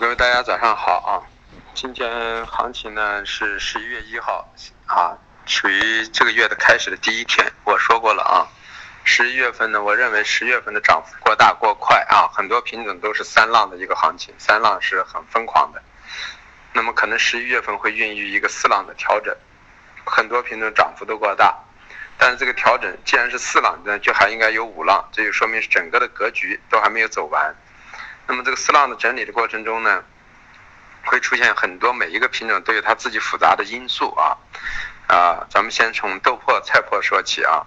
[0.00, 1.22] 各位大家早上好啊！
[1.72, 4.52] 今天行情呢是十一月一号
[4.86, 5.14] 啊，
[5.46, 7.46] 属于这个月的开始的第一天。
[7.62, 8.42] 我说过了啊，
[9.04, 15.80] 十一月份呢，我认为十月份的涨幅过大过快啊，很多品种都是三浪的一个行情，三浪是很疯狂的。
[16.72, 19.32] 那么可能十一月份会孕育一个四浪的调整，
[20.04, 21.56] 很多品种涨幅都过大，
[22.18, 27.54] 但是这个调整既然是四浪呢，就还应该有五浪，这就说明整个的格局都还没有走完。
[28.26, 30.02] 那么这个四浪的整理的过程中呢，
[31.04, 34.36] 会出现很多每一个品种都有它自己复杂的因素啊。
[35.06, 37.66] 啊，咱们先从豆粕、菜粕说起啊。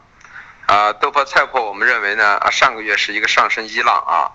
[0.66, 4.34] 啊，豆粕、菜粕，我们认为呢啊，上个月是一个上升一浪啊，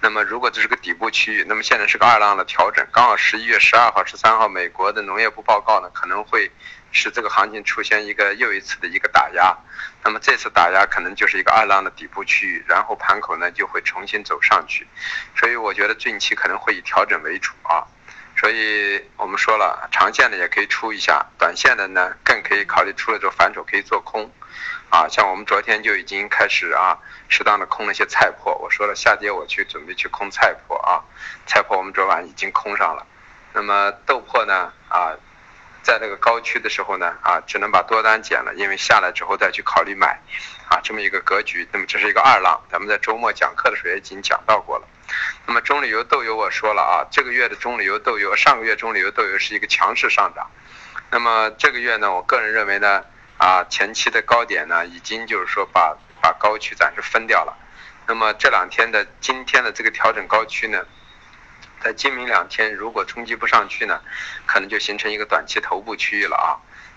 [0.00, 6.48] 那么如果这是个底部区域，那么现在是个二浪的调整，刚好十一月十二号、十三号，美国的农业部报告呢可能会
[6.92, 9.56] 使这个行情出现一个又一次的一个打压。
[10.04, 14.86] 那么这次打压可能就是一个二浪的底部区域，然后盘口呢就会重新走上去，
[15.36, 17.86] 所以我觉得近期可能会以调整为主啊。
[18.36, 24.28] 所以我们说了，长线的也可以出一下，短线的呢更可以考虑出了之后反手可以做空，
[24.88, 28.56] 啊，像我们昨天就已经开始啊，适当的空了一些菜粕。
[28.56, 31.04] 我说了下跌我去准备去空菜粕啊，
[31.46, 33.06] 菜粕我们昨晚已经空上了。
[33.52, 35.12] 那么豆粕呢啊？
[35.82, 40.20] 在那个高区的时候呢，啊，只能把多单减了，因为下来之后再去考虑买，
[40.68, 41.68] 啊，这么一个格局。
[41.72, 44.86] 那么这是一个二浪，咱们在周末讲课的时候也已经讲到过了。
[45.44, 50.48] 那么中榈油豆油我说了啊，这个月的中榈油豆油，上个月中榈油豆油是一个强势上涨。
[51.10, 53.04] 那么这个月呢，我个人认为呢，
[53.36, 57.54] 啊，前期的高点呢，已经就是说把把高区暂时分掉了。
[58.06, 60.84] 那么这两天的今天的这个调整高区呢？
[61.82, 64.00] 在今明两天，如果冲击不上去呢，
[64.46, 66.54] 可能就形成一个短期头部区域了啊，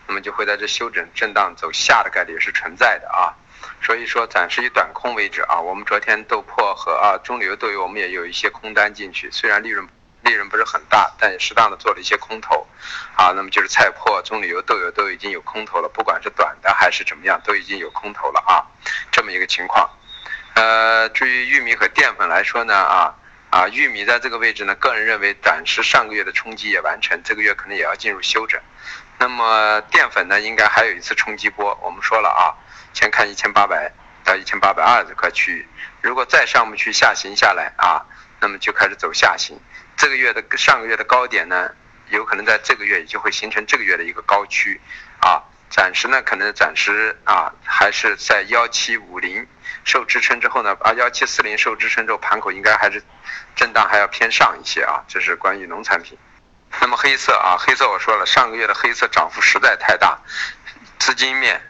[0.08, 3.34] 那么就会在这休整震荡走下的概率也是存在的啊，
[3.82, 5.60] 所以说暂时以短空为止啊。
[5.60, 9.88] 我们昨天豆粕和啊中旅游豆油，我们也有一些空单进去，虽然利润
[10.22, 12.68] 利润不是很大，但也适当的做了一些空头
[13.16, 13.32] 啊。
[13.36, 18.62] 那么就是菜粕、中旅游豆油都已经有空头了，不管是短的还是怎么样，都已经有空头了啊，
[19.12, 19.90] 这么一个情况。
[20.54, 23.16] 呃，至于玉米和淀粉来说呢啊。
[23.56, 28.60] 啊，玉米在这个位置呢，个人认为暂时上个月的冲击也完成，这个月可能也要进入休整。
[29.18, 31.74] 那么淀粉呢，应该还有一次冲击波。
[31.82, 32.52] 我们说了啊，
[32.92, 33.90] 先看一千八百
[34.26, 35.68] 到一千八百二这块区域，
[36.02, 38.04] 如果再上不去下行下来啊，
[38.42, 39.58] 那么就开始走下行。
[39.96, 41.72] 这个月的上个月的高点呢，
[42.10, 44.82] 有可能在这个月也就会形成这个月的一个高区
[45.22, 45.42] 啊。
[45.76, 49.46] 暂时呢，可能暂时啊，还是在幺七五零
[49.84, 53.04] 受支撑之后呢，啊幺七四零受支撑之后，盘口应该还是。
[53.58, 56.18] 震荡还要偏上一些啊，这是关于农产品。
[56.82, 60.20] 那么黑色啊，黑色我说了，上个月的黑色涨幅实在太大，
[61.00, 61.62] 资金面、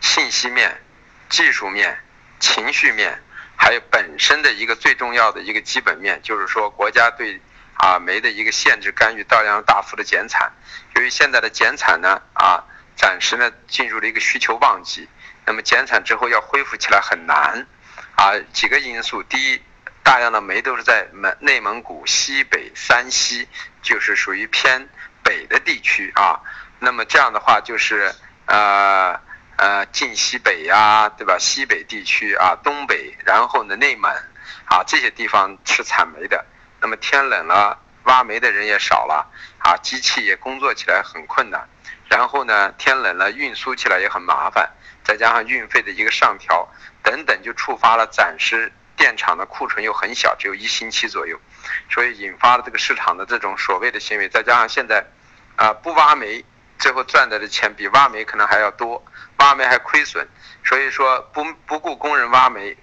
[0.00, 0.80] 信息面、
[1.28, 1.98] 技术面、
[2.38, 3.20] 情绪面，
[3.56, 7.40] 还有本身的一个最重要的一个基本面，就是说国家对
[7.74, 10.52] 啊煤的一个限制干预，大量大幅的减产。
[10.94, 12.62] 由于现在的减产呢啊，
[12.96, 15.08] 暂时呢进入了一个需求旺季，
[15.46, 17.66] 那么减产之后要恢复起来很难
[18.16, 19.62] 啊，几个因素，第一。
[20.04, 23.46] 大量的煤都是在蒙内蒙古、西北、山西，
[23.82, 24.88] 就是属于偏
[25.22, 26.40] 北的地区啊。
[26.80, 28.12] 那么这样的话，就是
[28.46, 29.20] 呃
[29.58, 31.36] 呃晋西北呀，对吧？
[31.38, 34.10] 西北地区啊，东北，然后呢内蒙
[34.64, 36.44] 啊这些地方是产煤的。
[36.80, 41.68] 那么天冷了，挖煤的人也少了啊，机器也工作起来很困难。
[42.12, 44.70] 然后呢，天冷了，运输起来也很麻烦，
[45.02, 46.68] 再加上运费的一个上调
[47.02, 48.70] 等等，就触发了暂时。
[48.98, 51.40] 电厂的库存又很小，只有一星期左右，
[51.90, 54.28] 所以引发了这个市场的这种所谓的行为。
[54.28, 55.02] 再加上现在，
[55.56, 56.44] 啊不挖煤，
[56.78, 59.02] 最后赚的的钱比挖煤可能还要多，
[59.38, 60.28] 挖煤还亏损。
[60.62, 62.76] 所以说不不顾工人挖煤，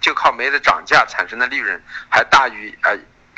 [0.00, 2.92] 就靠煤的涨价产生的利润还大于啊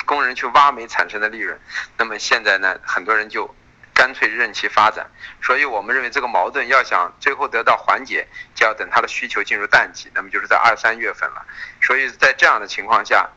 [0.04, 1.58] 工人去挖煤产生的利润。
[1.96, 3.52] 那么现在呢，很多人就。
[3.98, 5.10] 干脆任其发展，
[5.42, 11.44] 所以我们认为这个矛盾要想最后得到缓解，就要等它的需求进入淡季，那么就是在二三月份了。
[11.82, 13.28] 所以在这样的情况下，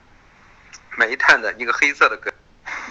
[0.96, 2.32] 煤炭的一个黑色的格，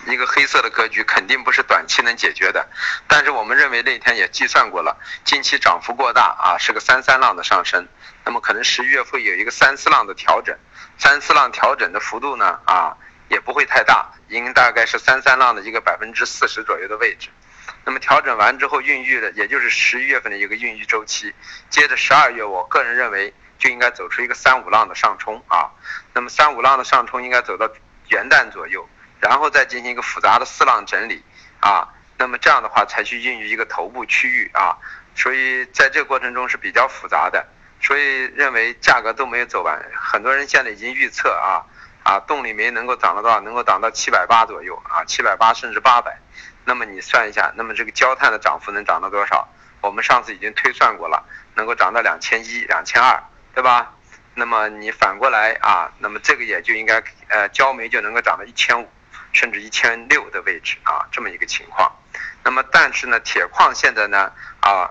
[0.08, 2.68] 一个黑色的格局肯定不是短期能解决的。
[3.06, 7.86] 但是我们认为那天也计算过了，近期涨幅过大啊，是个三三浪的上升，
[8.24, 10.58] 那么可能十一月会有一个三四浪的调整，
[10.98, 12.96] 三四浪调整的幅度呢啊
[13.28, 17.28] 也不会太大，应该大概是三三浪的一个百分之四十左右的位置。
[17.84, 21.34] 那么调整完之后，孕育的也就是十一月份的一个孕育周期，
[21.70, 25.70] 接着十二月，我个人认为就应该走出一个三五浪的上冲啊。
[26.12, 27.68] 那么三五浪的上冲应该走到
[28.08, 28.88] 元旦左右，
[29.18, 31.22] 然后再进行一个复杂的四浪整理
[31.60, 31.88] 啊。
[32.18, 34.76] 那么这样的话才去孕育一个头部区域啊。
[35.14, 37.44] 所以在这个过程中是比较复杂的，
[37.80, 41.64] 所以认为价格都没有走完，很多人现在已经预测啊
[42.04, 43.40] 啊，动力煤能够涨到多少？
[43.40, 46.18] 能够涨到七百八左右啊，七百八甚至八百。
[46.64, 49.48] 那么你算一下，那么这个焦炭的涨幅能涨到多少？
[49.80, 51.24] 我们上次已经推算过了，
[51.54, 53.22] 能够涨到两千一、两千二，
[53.54, 53.94] 对吧？
[54.34, 58.88] 那么你反过来啊，那么这个也就应该呃，焦煤就能够涨到一千五，
[59.32, 61.90] 甚至一千六的位置啊，这么一个情况。
[62.44, 64.30] 那么但是呢，铁矿现在呢
[64.60, 64.90] 啊，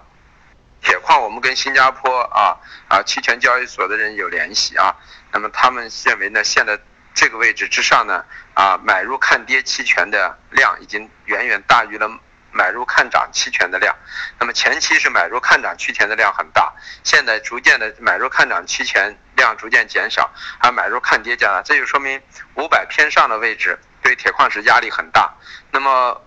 [0.81, 2.57] 铁矿我们跟新加坡啊
[2.89, 4.95] 啊期权交易所的人有联系啊，
[5.31, 6.77] 那么他们认为呢，现在
[7.19, 8.23] 这个位置之上呢
[8.53, 12.09] 啊，买入看跌期权的量已经远远大于了。
[12.51, 13.95] 买入看涨期权的量，
[14.39, 16.73] 那么前期是买入看涨期权的量很大，
[17.03, 22.19] 现在逐渐的买入看涨期权量逐渐减少，而买入看跌加大，这就说明
[22.55, 25.31] 五百偏上的位置对铁矿石压力很大。
[25.71, 26.19] 那么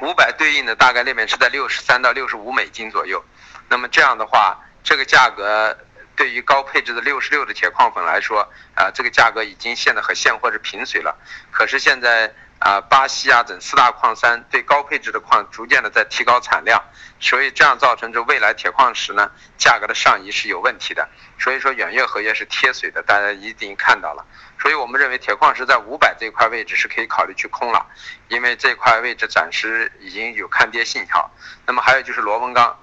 [0.00, 3.24] 五百对应的大概那边是在六十三到六十五美金左右，
[3.68, 5.76] 那么这样的话，这个价格
[6.16, 11.16] 对于高配置的六十六的铁矿粉来说，啊，这个价格已经现在和现货是平水了。
[11.50, 12.34] 可是现在。
[12.60, 16.82] 啊，巴西啊等四大矿山对高配置的矿逐渐的在提高产量，
[17.20, 21.06] 所以这样造成这未来铁矿石呢价格的上移是有问题的。
[21.38, 24.24] 所以说远月合约是贴水的，大家一定看到了。
[24.58, 27.84] 所以我们认为铁矿石在五百这块位置是可以考虑去空了，
[28.28, 31.30] 因为这块位置暂时已经有看跌信号。
[31.66, 32.78] 那么还有就是螺纹钢，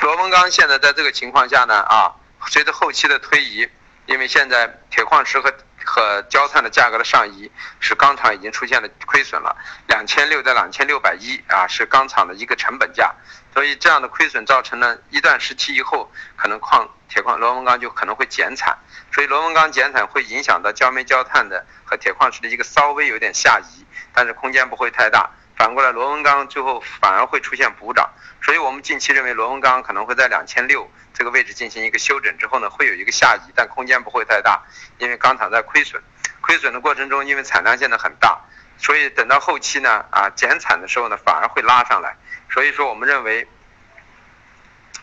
[0.00, 2.12] 螺纹钢现在在这个情况下呢啊，
[2.48, 3.68] 随着后期的推移，
[4.06, 5.52] 因为现在铁矿石和
[5.84, 9.56] 和焦炭的价格的上移，使钢厂已经出现了亏损了，
[9.86, 13.12] 两千六到两千六百一啊，是钢厂的一个成本价，
[13.52, 18.76] 所以这样的亏损造成了一段时期以后，可能矿铁矿螺纹钢就可能会减产，
[19.12, 25.30] 所以螺纹钢减产会影响到焦煤焦炭的和铁矿石的一个稍微有点下移，但是空间不会太大。
[25.62, 28.10] 反过来螺纹钢最后反而会出现补涨，
[28.42, 30.90] 所以我们近期认为螺纹钢可能会在两千六。
[31.14, 34.60] 这个位置进行一个休整之后呢，会有一个下移，但空间不会太大，
[34.98, 36.02] 因为钢厂在亏损，
[36.40, 38.40] 亏损的过程中，因为产量现在很大，
[38.76, 42.16] 所以等到后期呢，啊减产的时候呢，反而会拉上来。
[42.50, 43.46] 所以说，我们认为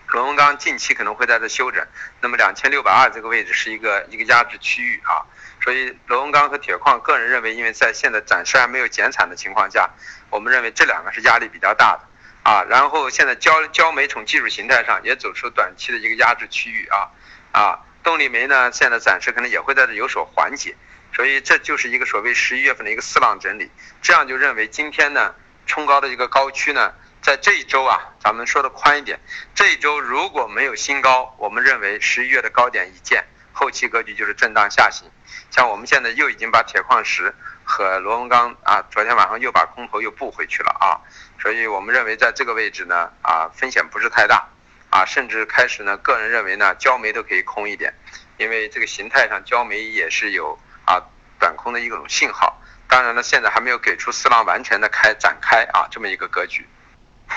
[0.07, 1.87] 螺纹钢近期可能会在这休整，
[2.19, 5.23] 那么两千六百二这个位置是一个一个压制区域啊。
[5.69, 9.87] 所以螺纹钢和铁矿，个人认为，因为在现在暂时还没有减产的情况下，
[10.31, 11.99] 我们认为这两个是压力比较大的。
[12.41, 17.11] 啊，然后现在焦焦煤从技术形态上也走出短期的一个压制区域啊，
[17.51, 20.75] 啊，动力煤呢现在暂时可能也会在这有所缓解，
[21.13, 23.69] 所以这就是一个所谓十一月份的一个四浪整理，
[24.01, 25.35] 这样就认为今天呢
[25.67, 26.91] 冲高的一个高区呢，
[27.21, 29.19] 在这一周啊，咱们说的宽一点，
[29.53, 33.23] 这一周如果没有新高，我们认为十一月的高点已见，
[33.59, 35.11] 后期格局就是震荡下行，
[35.51, 37.35] 像我们现在又已经把铁矿石
[37.65, 40.95] 和螺纹钢啊，昨天晚上又把空头又布回去了啊。
[41.41, 44.47] 所以我们认为在这个位置呢，啊，风险不是太大，
[44.89, 47.93] 啊，甚至开始呢，个人认为呢，焦煤都可以空一点，
[48.37, 51.03] 因为这个形态上焦煤也是有啊
[51.37, 52.61] 短空的一种信号。
[52.87, 56.65] 当然了，现在还没有给出四浪完全的开展开啊这么一个格局。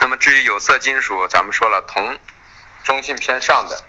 [0.00, 2.16] 那么至于有色金属，咱们说了，铜
[2.84, 3.84] 中性偏上的，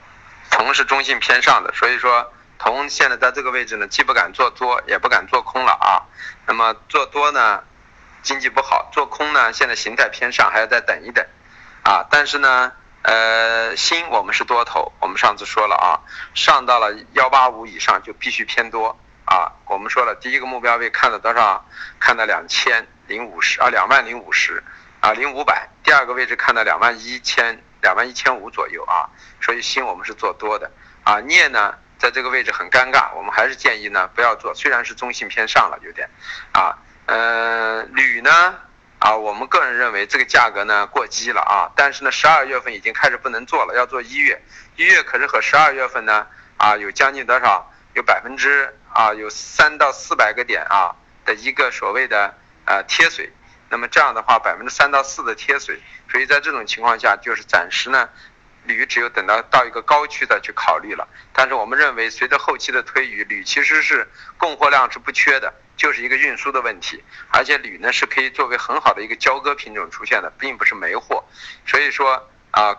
[0.54, 6.06] 铜是中性偏上的，所以说铜现在在这个位置呢，既不敢做多，也不敢做空了啊。
[6.46, 7.64] 那么做多呢？
[8.22, 11.26] 经济不好，做空呢，现在形态偏上，还要再等一等，
[11.84, 12.72] 啊，但是呢，
[13.02, 16.00] 呃，锌我们是多头，我们上次说了啊，
[16.36, 21.66] 上到了幺八五以上就必须偏多啊，我们说了第一个目标位看到多少？
[22.00, 24.64] 看到两千零五十啊，两万零五十
[25.02, 29.06] 啊，零五百，第二个位置看到两万一千两万一千五左右啊，
[29.40, 30.72] 所以锌我们是做多的
[31.04, 36.10] 啊，镍呢，在这个位置很尴尬，我们还是建议呢不要做，虽然是中性偏上了有点
[36.54, 36.76] 啊。
[37.06, 38.56] 呃，铝呢，
[39.00, 44.42] 啊，我们个人认为这个价格呢过激了啊，但是呢，十二月份已经开始不能做了，要做一月，
[44.78, 46.26] 一月可是和十二月份呢，
[46.56, 47.70] 啊，有将近多少？
[47.96, 52.34] 有百分之啊，有三到四百个点啊的一个所谓的
[52.66, 53.32] 呃贴水，
[53.74, 58.08] 那么这样的话，百分之三到四的贴水，所以在这种情况下，就是暂时呢。
[58.66, 71.26] 铝只有等到到一个高区的去考虑了，但是我们认为随着后期的推移，铝其实是供货量是不缺的，就是一个运输的问题，而且铝呢是可以作为很好的一个交割品种出现的，并不是没货，
[71.68, 72.72] 所以说啊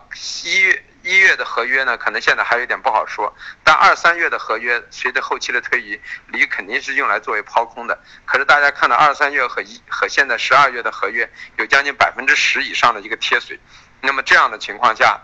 [0.43, 0.75] 一
[1.05, 3.31] 一月的合约呢可能现在还有点不好说，
[3.63, 13.59] 但二三月的合约随着后期的推移，铝肯定是用来作为抛空的，可是大家看到二三月和一和现在十二月的合约有将近百分之十以上的一个贴水，
[14.01, 15.21] 那么这样的情况下。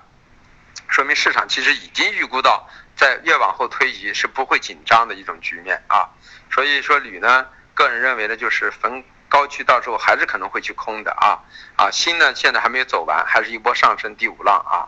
[0.87, 6.09] 说明市场其实已经预估到，在越往后推移是不会紧张的一种局面啊，
[6.51, 11.39] 所以说铝呢，个人认为呢，就是逢高区到时候还是可能会去空的啊。
[11.77, 14.83] 啊，锌呢现在还没有走完，还是一波上升第五浪啊。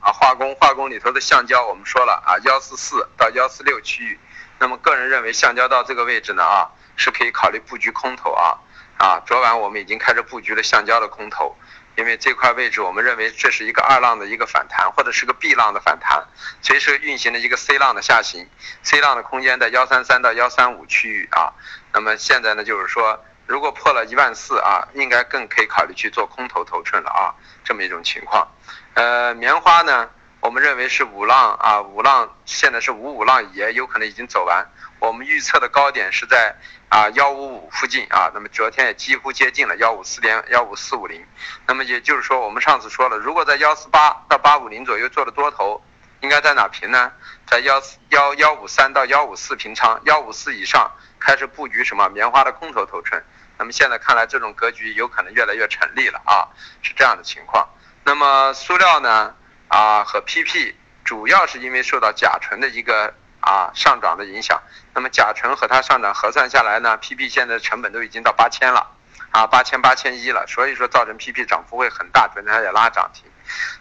[0.00, 4.18] 啊，化工化工里头的橡胶我们说了啊，幺四四到幺四六区域，
[4.58, 8.58] 那么个人认为橡胶到这个位置呢啊，是可以考虑布局空头啊
[8.98, 11.56] 啊，昨晚我们已经开始布局了橡胶的空头。
[11.96, 16.24] 因为这块位置，我们认为这是一个二浪的一个反弹，或者是个 B 浪的反弹，
[16.62, 18.48] 随时运行的一个 C 浪的下行
[18.82, 21.52] ，C 浪的空间在幺三三到幺三五区域啊。
[21.92, 28.48] 那么现在呢，就是说，如果破了一万四啊，应该更可以考虑去做空头头寸了啊，这么一种情况。
[28.94, 30.08] 呃，棉花呢，
[30.40, 34.66] 我们认为是五浪啊，五浪现在是五五浪也有可能已经走完，
[34.98, 36.54] 我们预测的高点是在。
[36.90, 41.24] 啊，幺五五附近啊，那么昨天也几乎接近了幺五四点幺五四五零，
[41.64, 45.80] 那么也就是说，我们上次说了，如果在幺四八到八五零左右做的多头，
[46.18, 47.12] 应该在哪平呢？
[47.46, 53.24] 在幺四幺幺五三到幺五四平仓，幺五四以上开始布局什么棉花的空头头寸。
[53.56, 56.48] 那么现在看来，这种格局有可能越来越成立了啊，
[56.82, 57.68] 是这样的情况。
[58.04, 59.34] 那么塑料呢？
[59.68, 63.14] 啊，和 PP 主要是因为受到甲醇的一个。
[63.42, 64.60] 啊，上涨的影响，
[64.92, 68.86] 那么甲醇和它上涨核算下来呢，PP 现在成本都已经到八千了，
[69.30, 73.24] 啊，八千八千一了，所以说造成 PP 涨幅会很大，昨天它也拉涨停，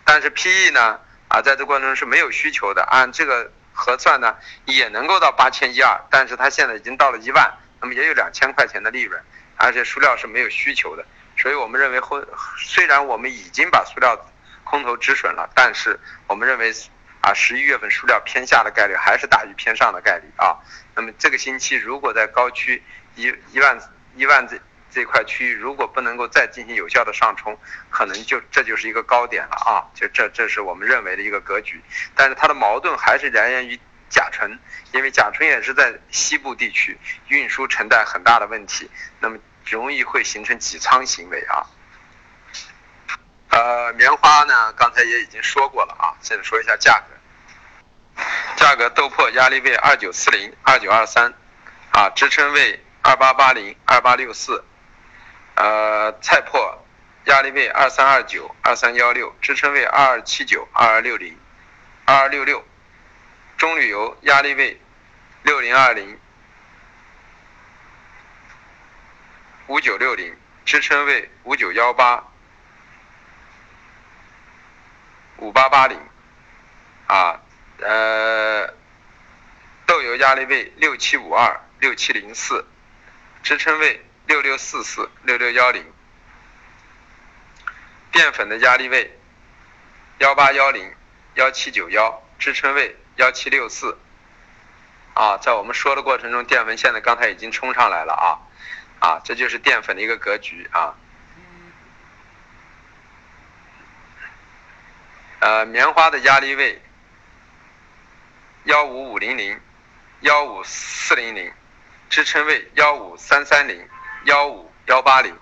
[0.05, 0.97] 但是 PE 呢，
[1.27, 4.33] 啊，在这过程中是没有需求的，按这个核算呢，
[4.63, 9.21] 也能够到八千一二，但是它现在已经到了一万，那么也有两千块钱的利润，
[9.57, 11.05] 而且塑料是没有需求的，
[11.41, 12.23] 所以我们认为后
[12.57, 14.19] 虽然我们已经把塑料
[14.63, 16.73] 空头止损了，但是我们认为。
[17.21, 20.55] 啊，十一月份塑料偏下的概率还是大于偏上的概率啊。
[20.95, 22.81] 那么这个星期如果在高区
[23.15, 23.77] 一一万
[24.15, 24.57] 一万这
[24.89, 29.83] 这块区域如果不能够再进行有效的上冲，可能就这就是一个高点了啊。
[29.93, 31.81] 就这这是我们认为的一个格局。
[32.15, 33.77] 但是它的矛盾还是来源于
[34.07, 34.57] 甲醇，
[34.93, 39.37] 因为甲醇也是在西部地区运输承担很大的问题，那么
[39.69, 41.65] 容易会形成挤仓行为啊。
[43.49, 48.23] 呃，棉花呢，刚才也已经说过了啊，现在说一下价格。
[48.57, 51.33] 价格豆破压力位二九四零、二九二三，
[51.91, 54.63] 啊，支撑位二八八零、二八六四，
[55.55, 56.77] 呃，菜粕
[57.25, 61.37] 压力位二三二九、二三幺六，支撑位二二七九、二二六零、
[62.05, 62.63] 二二六六，
[63.57, 64.79] 中铝油压力位
[65.43, 66.19] 六零二零、
[69.69, 70.35] 五九六零，
[70.65, 72.23] 支撑位五九幺八。
[75.37, 75.95] 五八八零，
[77.05, 77.39] 啊，
[77.77, 78.73] 呃，
[79.85, 82.65] 豆油压力位六七五二六七零四，
[83.43, 85.85] 支撑位六六四四六六幺零，
[88.11, 89.19] 淀粉的压力位
[90.17, 90.95] 幺八幺零
[91.35, 93.99] 幺七九幺，支撑位幺七六四，
[95.13, 98.41] 啊，在我们说的过程中，淀粉现在刚才已经冲上来了啊，
[98.99, 100.95] 啊，这就是淀粉的一个格局啊。
[105.39, 106.81] 呃，棉花的压力位
[108.65, 109.59] 幺五五零零、
[110.21, 111.51] 幺五四零零，
[112.09, 113.87] 支撑位幺五三三零、
[114.25, 115.37] 幺五幺八零。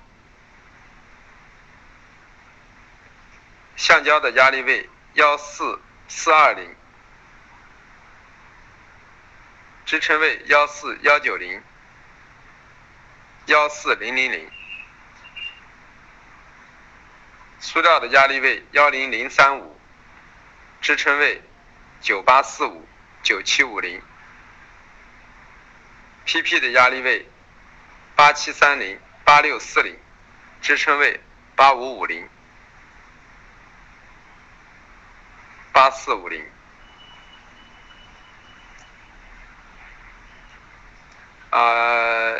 [3.75, 6.75] 橡胶的压力位幺四四二零，
[9.85, 11.61] 支撑位幺四幺九零、
[13.47, 14.49] 幺四零零零。
[17.59, 19.77] 塑料的压力位幺零零三五。
[20.79, 21.41] 支撑位
[21.99, 22.87] 九八四五
[23.23, 24.01] 九七五零
[26.25, 27.27] ，PP 的压力位
[28.15, 29.97] 八七三零八六四零，
[30.61, 31.19] 支撑位
[31.55, 32.29] 八五五零
[35.73, 36.45] 八四五零。
[41.49, 42.35] 啊，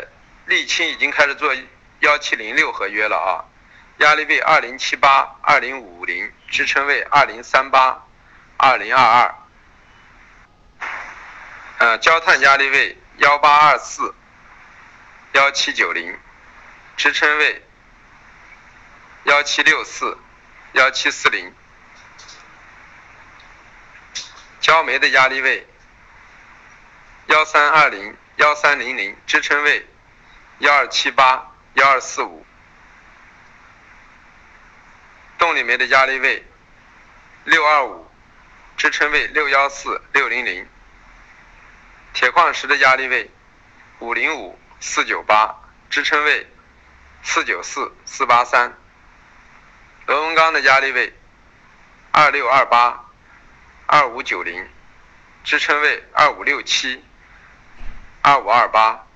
[0.48, 1.54] 沥青已经开始做
[2.00, 3.44] 幺七零六合约了啊，
[3.98, 8.04] 压力位二零七八二零五零，支撑位二零三八。
[8.60, 9.34] 二零二二，
[11.78, 14.12] 呃，焦炭压力位幺八二四
[15.30, 16.18] 幺七九零，
[16.96, 17.62] 支撑位
[19.26, 20.18] 幺七六四
[20.72, 21.54] 幺七四零，
[24.60, 25.64] 焦煤的压力位
[27.28, 29.86] 幺三二零幺三零零，支撑位
[30.58, 32.44] 幺二七八幺二四五，
[35.38, 36.46] 动力煤的压力位
[37.44, 38.06] 六二五。
[38.76, 40.64] 支撑位六幺四六零零，
[42.14, 43.28] 铁矿石的压力位
[43.98, 45.52] 五零五四九八，
[45.90, 46.46] 支撑位
[47.24, 48.72] 四九四四八三，
[50.06, 51.12] 螺纹钢的压力位
[52.12, 53.04] 二六二八
[53.86, 54.64] 二五九零，
[55.42, 57.04] 支撑位二五六七
[58.22, 59.07] 二五二八，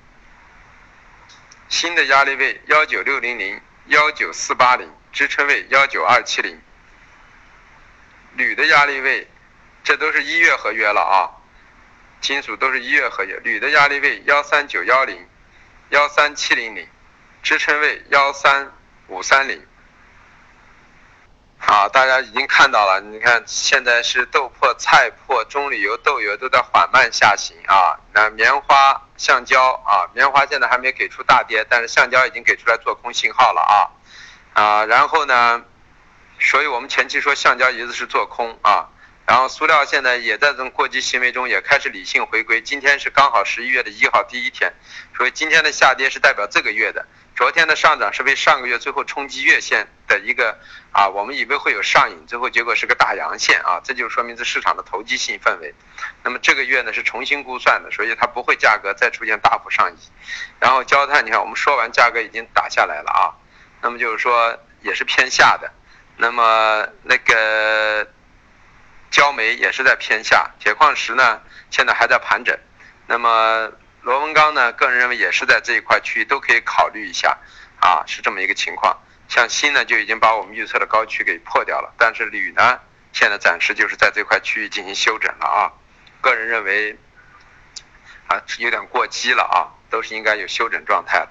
[1.72, 6.60] 新的压力位幺九六零零幺九四八零，支撑位幺九二七零，
[8.34, 9.26] 铝的压力位。
[9.82, 11.32] 这都是一月合约了啊，
[12.20, 15.26] 金属都是一月合约，铝的压力位幺三九幺零，
[15.88, 16.86] 幺三七零零，
[17.42, 18.70] 支撑位幺三
[19.06, 19.66] 五三零。
[21.64, 27.96] 啊，大家已经看到了，你看现在是豆粕、菜粕、棕榈油、豆油都在缓慢下行啊。
[28.12, 34.84] 那棉花、橡胶啊，棉花现在还没给出大跌，但是橡胶已经给出来做空信号了啊啊。
[34.84, 35.62] 然后呢，
[36.38, 38.88] 所以我们前期说橡胶一直是做空啊。
[39.24, 42.60] 然后塑料现在也在这种过激行为中也开始理性回归。
[42.60, 44.74] 今天是刚好十一月的一号第一天，
[45.16, 47.06] 所以今天的下跌是代表这个月的。
[47.34, 50.58] 昨天的上涨是为上个月最后冲击月线的一个
[50.92, 55.74] 啊，我们以为会有上影，最后结果是个大阳线啊，这就说明这市场的投机性氛围。
[56.22, 59.96] 那么这个月呢是重新估算的，所以它不会价格再出现大幅上移。
[60.60, 63.32] 然后焦炭，你看我们说完价格已经打下来了啊，
[63.80, 65.72] 那么就是说也是偏下的。
[66.18, 68.06] 那么那个
[69.10, 72.56] 焦煤也是在偏下，铁矿石呢现在还在盘整。
[73.06, 73.72] 那么。
[74.02, 77.38] 螺纹钢呢，个人认为也是在这一块区域都可以考虑一下，
[77.80, 79.00] 啊，是这么一个情况。
[79.28, 82.80] 像锌呢，就已经把我们预测的高区给破掉了，但是铝呢，
[83.12, 85.72] 现在暂时就是在这块区域进行休整了啊。
[86.20, 86.98] 个人认为，
[88.26, 91.28] 啊，有点过激了啊，都是应该有休整状态的。